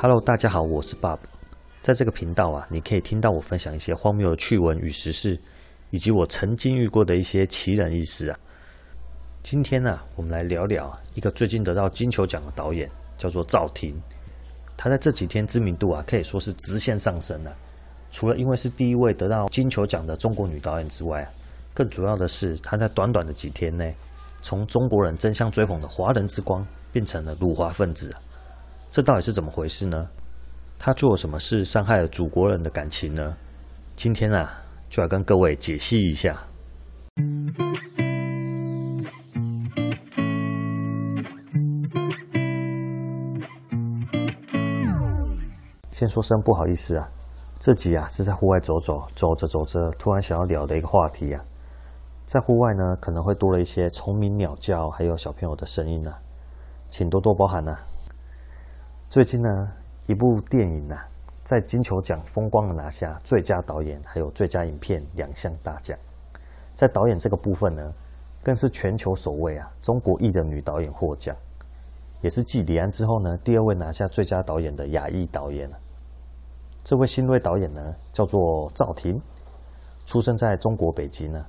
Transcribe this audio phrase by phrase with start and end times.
[0.00, 1.18] Hello，大家好，我是 Bob。
[1.82, 5.36] 在这个频道啊，你可以听到我分享一些荒谬的趣闻与时事，
[5.90, 8.38] 以及我曾经遇过的一些奇人异事啊。
[9.42, 14.00] 今天呢、我们来聊聊一个最近得到金球奖的导演，叫做赵婷。
[14.76, 17.52] 他在这几天知名度啊，可以说是直线上升了、
[18.12, 21.30] 除了因为是第一位得到金球奖的中国女导演之外啊，
[21.74, 23.92] 更主要的是她在短短的几天内，
[24.42, 28.22] 从中国人争相追捧的华人之光，变成了辱华分子啊。
[28.90, 30.08] 这到底是怎么回事呢？
[30.78, 33.36] 他做了什么事伤害了祖国人的感情呢？
[33.96, 36.36] 今天啊，就来跟各位解析一下。
[45.90, 47.08] 先说声不好意思啊，
[47.58, 51.44] 这集啊是在户外走走，走着走着，突然想要聊的一个话题啊。
[52.24, 56.20] 在户外呢，可能会多了一些虫鸣鸟叫，还有小朋友的声音啊，
[56.88, 57.80] 请多多包涵啊。
[59.10, 59.72] 最近呢，
[60.06, 61.08] 一部电影、啊，
[61.42, 65.98] 在金球奖风光的拿下最佳导演还有最佳影片两项大奖。
[66.74, 67.82] 在导演这个部分呢，
[68.42, 71.34] 更是全球首位啊中国裔的女导演获奖，
[72.20, 75.70] 也是继李安之后呢第二位拿下最佳导演的亚裔导演。
[76.84, 79.18] 这位新锐导演呢，叫做赵婷，
[80.04, 81.42] 出生在中国北京呢。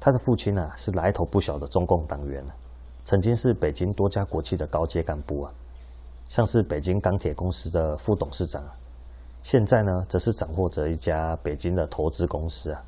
[0.00, 2.42] 他的父亲呢、是来头不小的中共党员，
[3.04, 5.52] 曾经是北京多家国企的高阶干部啊。
[6.28, 8.62] 像是北京钢铁公司的副董事长，
[9.42, 12.84] 现在呢，则是掌握着一家北京的投资公司啊，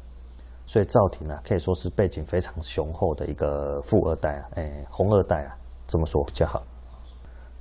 [0.66, 6.62] 所以赵婷啊，可以说是背景非常雄厚的一个富二代啊，哎，红二代啊，这么说比较好。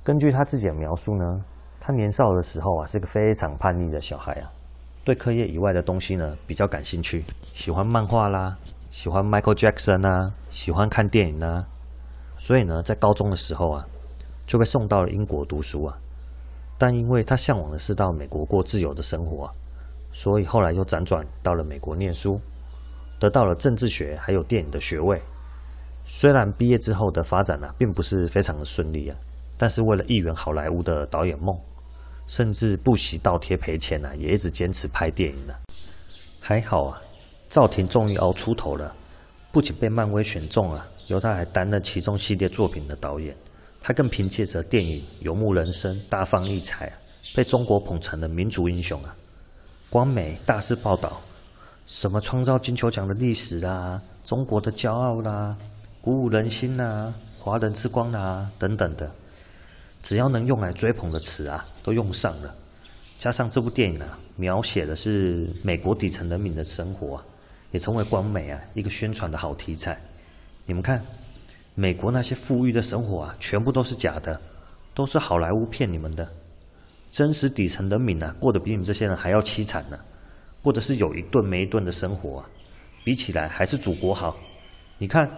[0.04, 1.24] 根据他自己的描述呢，
[1.80, 4.52] 他年少的时候啊，是个非常叛逆的小孩啊，
[5.02, 8.54] 对课业以外的东西呢，比较感兴趣，喜欢漫画啦，
[8.90, 11.66] 喜欢 Michael Jackson 啊，喜欢看电影啊，
[12.36, 13.86] 所以呢，在高中的时候啊。
[14.50, 15.96] 就被送到了英国读书啊，
[16.76, 19.52] 但因为他向往的是到美国过自由的生活啊，
[20.10, 22.40] 所以后来又辗转到了美国念书，
[23.20, 25.22] 得到了政治学还有电影的学位。
[26.04, 29.16] 虽然毕业之后的发展啊，并不是非常的顺利啊，
[29.56, 31.56] 但是为了一圆好莱坞的导演梦，
[32.26, 35.54] 甚至不惜倒贴赔钱啊，也一直坚持拍电影呢。
[36.40, 37.00] 还好啊，
[37.48, 38.92] 赵婷终于熬出头了，
[39.52, 43.36] 不仅被漫威选中啊，由他还担任其中系列作品的导演。
[43.82, 46.92] 他更凭借着电影《游牧人生》大放异彩，
[47.34, 49.16] 被中国捧成了民族英雄啊！
[49.88, 51.20] 光美大肆报道，
[51.86, 55.56] 什么创造金球奖的历史啊，中国的骄傲啦，
[56.02, 59.10] 鼓舞人心呐，华人之光啦等等的，
[60.02, 62.54] 只要能用来追捧的词啊，都用上了。
[63.18, 67.24] 加上这部电影啊，描写的是美国底层人民的生活啊，
[67.72, 69.98] 也成为光美啊一个宣传的好题材。
[70.66, 71.02] 你们看。
[71.74, 74.38] 美国那些富裕的生活啊，全部都是假的，
[74.94, 76.28] 都是好莱坞骗你们的。
[77.10, 79.98] 真实底层人民啊，过得比你们这些人还要凄惨呢，
[80.62, 82.50] 过的是有一顿没一顿的生活啊。
[83.02, 84.36] 比起来，还是祖国好。
[84.98, 85.28] 你看，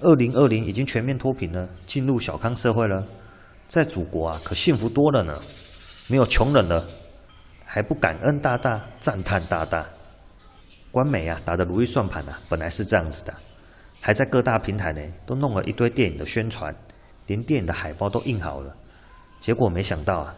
[0.00, 3.06] 二零二零已经全面脱贫了，进入小康社会了，
[3.68, 5.38] 在祖国啊，可幸福多了呢，
[6.10, 6.84] 没有穷人了，
[7.64, 9.86] 还不感恩大大，赞叹大大。
[10.90, 13.32] 官媒啊，打的如意算盘啊，本来是这样子的。
[14.06, 16.72] 还在各大平台呢，都弄了一堆电影的宣传，
[17.26, 18.72] 连电影的海报都印好了。
[19.40, 20.32] 结果没想到啊，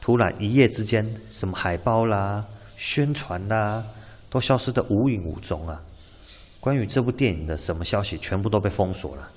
[0.00, 2.44] 突然一夜之间，什么海报啦、
[2.76, 3.84] 宣传啦，
[4.28, 5.80] 都消失得无影无踪啊！
[6.58, 9.30] 关于这部电影的什么消息，全部都被封锁了。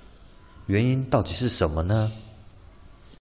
[0.65, 2.11] 原因到底是什么呢？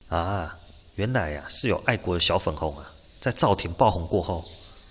[0.09, 0.59] 啊，
[0.95, 2.91] 原来呀、啊，是有爱国的小粉红啊，
[3.21, 4.43] 在赵婷爆红过后，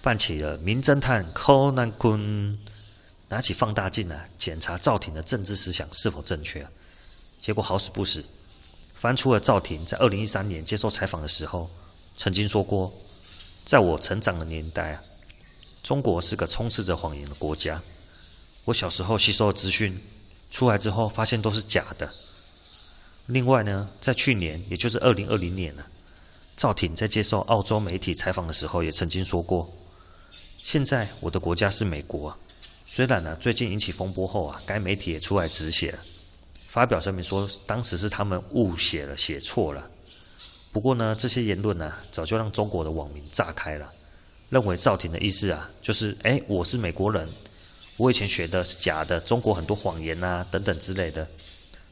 [0.04, 2.60] 办起了名侦探柯南君。
[3.36, 6.66] 拿起放大镜啊，检查赵婷的政治思想是否正确。
[7.42, 8.24] 结果好死不死，
[8.94, 11.70] 翻出了赵婷在二零一三年接受采访的时候
[12.16, 12.94] 曾经说过
[13.66, 15.04] ：“在我成长的年代啊，
[15.84, 17.82] 中国是个充斥着谎言的国家。
[18.64, 20.02] 我小时候吸收的资讯
[20.50, 22.10] 出来之后，发现都是假的。”
[23.28, 25.84] 另外呢，在去年，也就是二零二零年呢，
[26.56, 29.70] 赵婷在接受澳洲媒体采访的时候也曾经说过
[30.64, 32.34] ：“现在我的国家是美国。”
[32.88, 35.98] 虽然呢，最近引起风波后啊，该媒体也出来止血，
[36.68, 39.90] 发表声明说当时是他们误写了，写错了。
[40.72, 43.92] 不过呢，这些言论呢，早就让中国的网民炸开了，
[44.50, 47.28] 认为赵婷的意思啊，就是哎，我是美国人，
[47.98, 51.28] 我以前学的是假的，中国很多谎言啊等等之类的，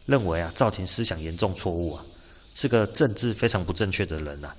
[0.06, 2.06] 认为啊，赵婷思想严重错误啊，
[2.54, 4.54] 是个政治非常不正确的人呐。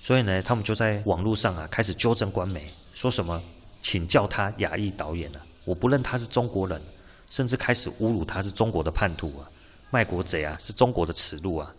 [0.00, 3.42] 所以呢，他们就在网络上啊，开始纠正官媒，说什么。
[3.84, 5.46] 请叫他亚裔导演啊！
[5.66, 6.80] 我不认他是中国人，
[7.28, 9.44] 甚至开始侮辱他是中国的叛徒啊，
[9.90, 11.70] 卖国贼啊，是中国的耻辱啊！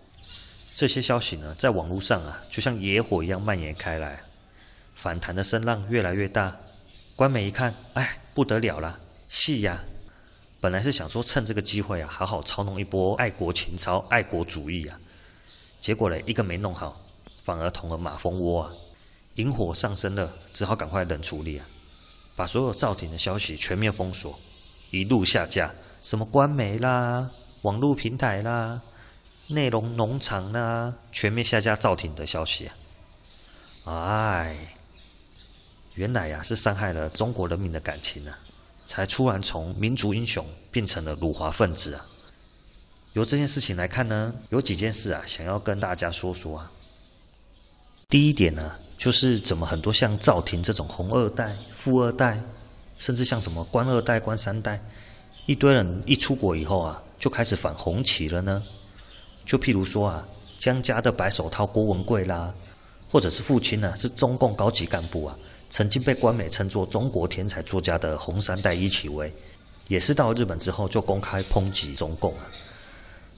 [0.75, 4.21] 这些消息呢，在网络上啊，就像野火一样蔓延开来，
[4.93, 6.55] 反弹的声浪越来越大。
[7.15, 9.83] 官媒一看，哎，不得了了，戏呀！
[10.61, 14.99] 本来是想说趁这个机会啊，好好操弄一波爱国情操、爱国主义啊，
[15.79, 17.01] 结果嘞，一个没弄好，
[17.41, 18.71] 反而捅了马蜂窝啊！
[19.37, 21.65] 引火上身了，只好赶快冷处理啊，
[22.35, 24.37] 把所有赵挺的消息全面封锁，
[24.91, 28.81] 一路下架，什么官媒啦、网络平台啦。
[29.47, 32.67] 内容农场啦，全面下架赵挺的消息
[33.83, 34.41] 啊！
[34.41, 34.75] 哎，
[35.93, 38.39] 原来呀是伤害了中国人民的感情啊，
[38.85, 42.03] 才突然从民族英雄变成了辱华分子啊！
[43.13, 46.71] 由这件事情来看呢，有几件事啊，想要跟大家说说啊。
[48.09, 52.41] 第一点呢，就是怎么很多像赵婷这种红二代、富二代，
[52.97, 54.81] 甚至像什么官二代、官三代，
[55.45, 58.63] 一堆人一出国以后啊，就开始反红旗了呢？
[59.45, 60.27] 就譬如说啊，
[60.57, 62.53] 江家的白手套郭文贵啦，
[63.09, 65.37] 或者是父亲呢、啊、是中共高级干部啊，
[65.69, 69.31] 曾经被官媒称作中国天才作家的红三代伊启威，
[69.87, 72.49] 也是到日本之后就公开抨击中共啊，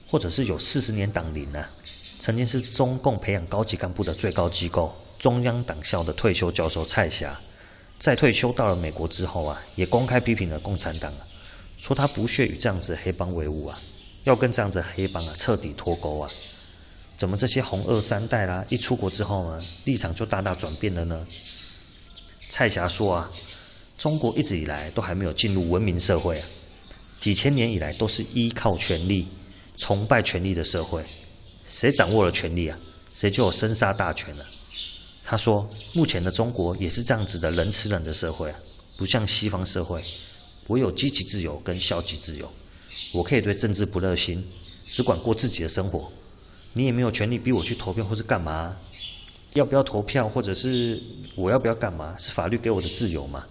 [0.08, 1.68] 或者是有四十年党龄啊，
[2.20, 7.38] 曾经是中共培养高级干部的最高机构中央党校的退休教授蔡霞，
[7.98, 11.12] 在退休到了美国之后啊，也公开批评了共产党，
[11.76, 13.80] 说他不屑与这样子黑帮为伍啊。
[14.24, 16.30] 要跟这样子黑帮啊彻底脱钩啊！
[17.16, 21.26] 怎么这些红二三代啦，一出国之后呢，立场就大大转变了呢？
[22.50, 23.30] 蔡霞说啊，
[23.96, 26.46] 中国一直以来都还没有进入文明社会啊，
[27.18, 29.28] 几千年以来都是依靠权力、
[29.76, 31.02] 崇拜权力的社会，
[31.64, 32.78] 谁掌握了权力啊，
[33.14, 34.44] 谁就有生杀大权了。
[35.30, 38.58] 他说，目前的中国也是这样子的人吃人的社会啊，
[38.96, 40.02] 不像西方社会，
[40.66, 42.50] 我有积极自由跟消极自由。
[43.12, 44.42] 我可以对政治不热心，
[44.86, 46.10] 只管过自己的生活。
[46.72, 48.74] 你也没有权利逼我去投票或是干嘛？
[49.52, 50.98] 要不要投票，或者是
[51.34, 52.16] 我要不要干嘛？
[52.16, 53.44] 是法律给我的自由嘛？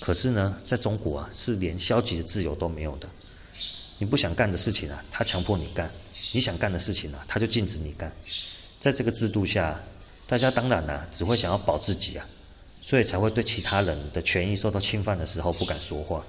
[0.00, 3.06] 可是呢，在中国啊，是连消极的自由都没有的。
[3.98, 5.86] 你不想干的事情啊，他强迫你干；
[6.32, 8.10] 你想干的事情啊，他就禁止你干。
[8.80, 9.78] 在这个制度下，
[10.26, 12.26] 大家当然啊，只会想要保自己啊，
[12.80, 16.24] 所以才会对其他人的权益受到侵犯的时候不敢说话，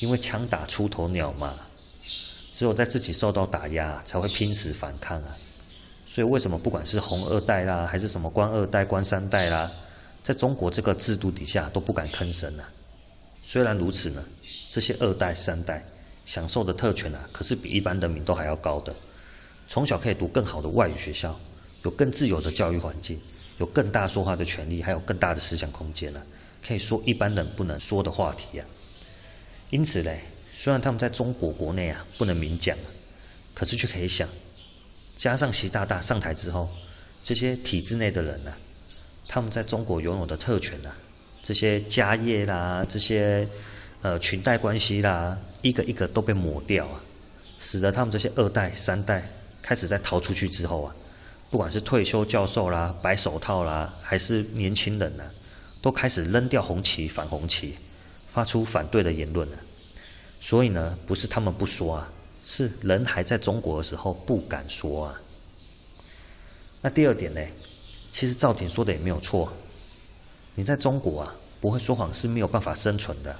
[0.00, 1.54] 因为枪打出头鸟嘛。
[2.50, 5.36] 只有在自己受到打压，才会拼死反抗啊！
[6.06, 9.70] 所以为什么不管是红二代啦，还是什么官二代、官三代啦，
[10.22, 12.64] 在中国这个制度底下都不敢吭声呢？
[13.44, 14.24] 虽然如此呢，
[14.68, 15.86] 这些二代、三代
[16.24, 18.92] 享受的特权啊，可是比一般人民都还要高的。
[19.68, 21.38] 从小可以读更好的外语学校，
[21.82, 23.20] 有更自由的教育环境，
[23.58, 26.22] 有更大说话的权利，还有更大的思想空间呢，
[26.66, 28.66] 可以说一般人不能说的话题啊。
[29.70, 30.20] 因此嘞。
[30.50, 32.76] 虽然他们在中国国内啊不能明讲，
[33.54, 34.28] 可是却可以想，
[35.14, 36.68] 加上习大大上台之后，
[37.22, 38.52] 这些体制内的人呢、
[39.28, 40.98] 他们在中国拥有的特权啊，
[41.40, 43.48] 这些家业啦，这些
[44.02, 47.00] 呃裙带关系啦，一个一个都被抹掉啊，
[47.60, 49.30] 使得他们这些二代三代
[49.62, 50.96] 开始在逃出去之后啊，
[51.50, 55.24] 不管是退休教授啦、白手套啦，还是年轻人呢、
[55.80, 57.74] 都开始扔掉红旗反红旗，
[58.28, 59.58] 发出反对的言论了、
[60.40, 62.12] 所以呢，不是他们不说啊，
[62.44, 65.20] 是人还在中国的时候不敢说啊。
[66.82, 67.40] 那第二点呢，
[68.12, 69.50] 其实赵挺说的也没有错。
[70.54, 73.34] 你在中国啊，不会说谎是没有办法生存的。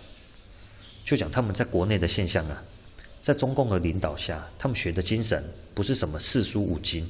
[1.04, 2.62] 就讲他们在国内的现象啊，
[3.20, 7.08] 在中共的领导下，他们学的精神不是什么四书五经，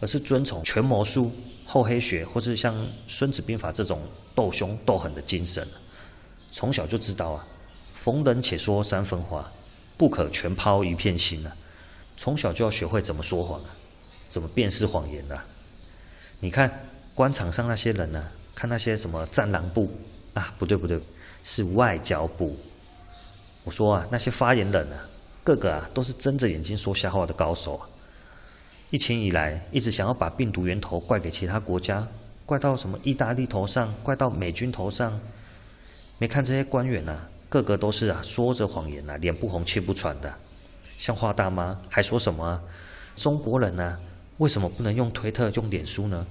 [0.00, 1.30] 而是遵从权谋术、
[1.64, 2.74] 厚黑学，或是像
[3.06, 4.00] 《孙子兵法》这种
[4.34, 5.66] 斗凶斗狠的精神。
[6.50, 7.46] 从小就知道啊。
[7.92, 9.52] 逢人且说三分话，
[9.98, 11.54] 不可全抛一片心啊！
[12.16, 13.68] 从小就要学会怎么说谎啊，
[14.26, 15.44] 怎么辨识谎言啊。
[16.38, 19.92] 你看官场上那些人呢、啊，看那些什么战狼部
[20.32, 20.98] 啊，不对不对，
[21.44, 22.56] 是外交部。
[23.64, 25.06] 我说啊，那些发言人啊，
[25.44, 27.86] 个个啊都是睁着眼睛说瞎话的高手啊。
[28.90, 32.06] 疫情以来，一直想要把病毒源头怪给其他国家，
[32.44, 35.18] 怪到什么意大利头上，怪到美军头上。
[36.18, 37.30] 没看这些官员呐、啊。
[37.48, 40.32] 个个都是啊，说着谎言呐、啊，脸不红气不喘的，
[40.96, 41.76] 像华大妈？
[41.88, 42.60] 还说什么、
[43.16, 44.00] 中国人呢、啊？
[44.38, 46.26] 为什么不能用推特、用脸书呢？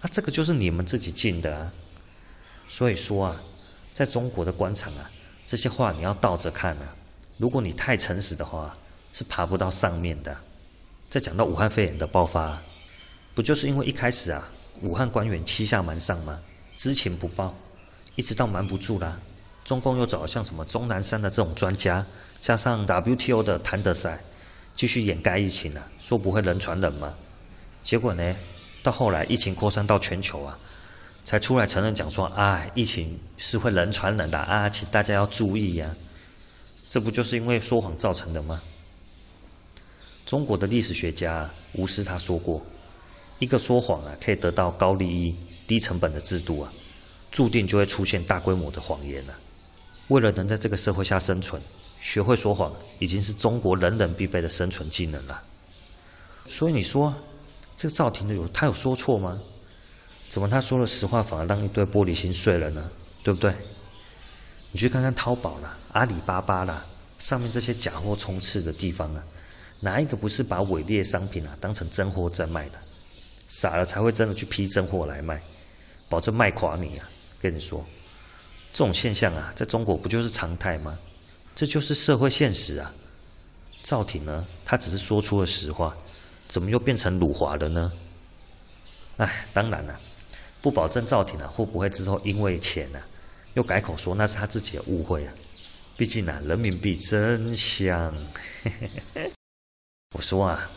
[0.00, 1.72] 啊，这个就是你们自己进的啊。
[2.66, 3.40] 所以说啊，
[3.92, 5.10] 在中国的官场啊，
[5.46, 6.96] 这些话你要倒着看啊。
[7.36, 8.76] 如果你太诚实的话，
[9.12, 10.36] 是爬不到上面的。
[11.14, 12.60] 再讲到武汉肺炎的爆发，
[13.36, 14.50] 不就是因为一开始啊，
[14.82, 16.40] 武汉官员欺下瞒上吗？
[16.76, 17.54] 知情不报，
[18.16, 19.16] 一直到瞒不住了。
[19.64, 22.04] 中共又找了像什么钟南山的这种专家，
[22.40, 24.18] 加上 WTO 的谭德塞，
[24.74, 27.14] 继续掩盖疫情啊，说不会人传人嘛。
[27.84, 28.34] 结果呢，
[28.82, 30.58] 到后来疫情扩散到全球啊，
[31.22, 35.94] 才出来承认讲说，啊，疫情是会人传人的啊，请大家要注意呀。
[36.88, 38.60] 这不就是因为说谎造成的吗？
[40.34, 42.60] 中国的历史学家吴思他说过，
[43.38, 46.72] 一个说谎啊可以得到高利益、低成本的制度啊，
[47.30, 49.34] 注定就会出现大规模的谎言了。
[50.08, 51.62] 为了能在这个社会下生存，
[52.00, 55.40] 学会说谎已经是中国人人必备的生存技能了。
[56.48, 57.14] 所以你说，
[57.76, 59.40] 这个赵婷的有他有说错吗？
[60.28, 62.90] 怎么他说了实话反而让一堆玻璃心碎了呢？
[63.22, 63.54] 对不对？
[64.72, 66.84] 你去看看淘宝啦、阿里巴巴啦，
[67.18, 69.22] 上面这些假货充斥的地方啊，
[69.84, 72.78] 哪一个不是把伪劣商品啊当成真货在卖的？
[73.48, 75.38] 傻了才会真的去批真货来卖，
[76.08, 77.06] 保证卖垮你啊！
[77.38, 77.84] 跟你说，
[78.72, 80.98] 这种现象啊，在中国不就是常态吗？
[81.54, 82.94] 这就是社会现实啊。
[83.82, 85.94] 赵挺呢，他只是说出了实话。
[86.48, 87.92] 怎么又变成辱华了呢？
[89.18, 90.00] 哎，当然了，
[90.62, 93.06] 不保证赵婷啊会不会之后因为钱呢、啊，
[93.52, 95.34] 又改口说那是他自己的误会啊。
[95.98, 98.14] 毕竟啊，人民币真香。
[100.14, 100.70] 我说啊，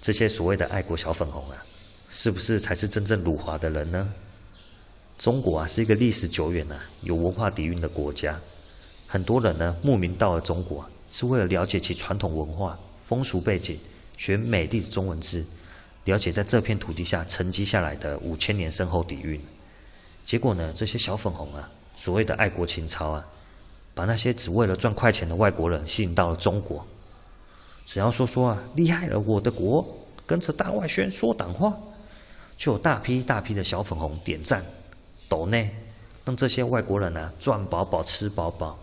[0.00, 1.64] 这些所谓的爱国小粉红啊，
[2.10, 4.12] 是不是才是真正辱华的人呢？
[5.16, 8.36] 中国啊是一个历史久远啊、有文化底蕴的国家，
[9.06, 13.78] 很多人呢慕名到了中国，是为了了解其传统文化、风俗背景。
[14.16, 15.44] 学美丽的中文字，
[16.04, 19.40] 了解在这片土地下沉积下来的五千年深厚底蕴。
[20.24, 23.26] 结果呢，这些小粉红啊，所谓的爱国情操啊，
[23.94, 26.84] 把那些只为了赚快钱的外国人吸引到了中国。
[27.92, 29.86] 只要说说啊，厉害了我的国，
[30.24, 31.76] 跟着大外宣说党话，
[32.56, 34.64] 就有大批大批的小粉红点赞、
[35.28, 35.68] 抖内，
[36.24, 38.78] 让这些外国人啊赚饱饱、吃饱饱。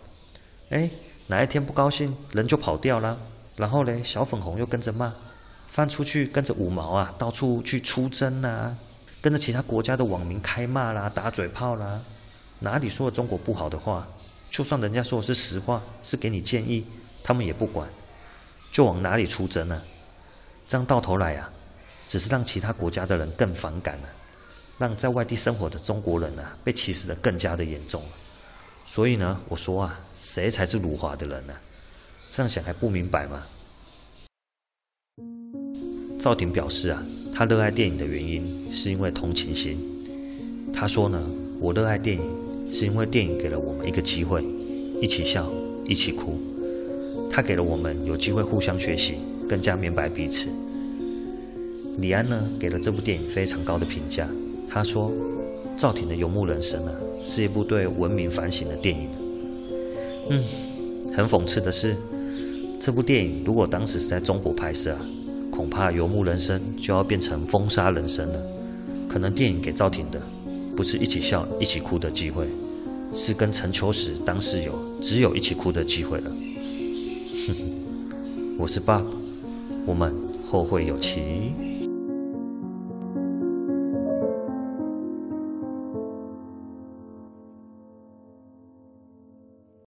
[0.68, 0.88] 哎，
[1.26, 3.18] 哪一天不高兴，人就跑掉了。
[3.56, 5.12] 然后嘞，小粉红又跟着骂，
[5.66, 8.78] 翻出去跟着五毛啊，到处去出征啊，
[9.20, 12.00] 跟着其他国家的网民开骂啦、打嘴炮啦，
[12.60, 14.06] 哪里说了中国不好的话，
[14.48, 16.86] 就算人家说的是实话，是给你建议，
[17.24, 17.88] 他们也不管，
[18.70, 19.82] 就往哪里出征呢？
[20.66, 21.52] 这样到头来啊，
[22.06, 24.08] 只是让其他国家的人更反感了，
[24.78, 28.08] 让在外地生活的中国人啊，被歧视得更加的严重了。
[28.84, 31.54] 所以呢，我说啊，谁才是辱华的人呢？
[32.28, 33.42] 这样想还不明白吗？
[36.18, 37.02] 赵婷表示啊，
[37.34, 40.70] 他热爱电影的原因是因为同情心。
[40.72, 41.20] 他说呢，
[41.58, 44.44] 我热爱电影是因为电影给了我们一个机会，
[45.00, 45.50] 一起笑，
[45.86, 46.40] 一起哭。
[47.30, 49.14] 他给了我们有机会互相学习，
[49.48, 50.48] 更加明白彼此。
[51.98, 54.28] 李安呢，给了这部电影非常高的评价。
[54.68, 55.12] 他说，
[55.76, 59.08] 赵婷的《游牧人生》呢，是一部对文明反省的电影。
[60.30, 60.44] 嗯，
[61.14, 61.96] 很讽刺的是。
[62.82, 64.96] 这部电影如果当时是在中国拍摄，
[65.50, 68.42] 恐怕《游牧人生》就要变成《疯杀人生》了。
[69.06, 70.18] 可能电影给赵婷的，
[70.74, 72.46] 不是一起笑、一起哭的机会，
[73.14, 74.72] 是跟陈秋实当室友，
[75.02, 76.30] 只有一起哭的机会了。
[77.32, 79.04] 哼哼，我是 Bob，
[79.86, 81.69] 我们后会有期。